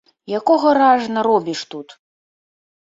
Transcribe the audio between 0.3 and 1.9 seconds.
Якога ражна робіш тут?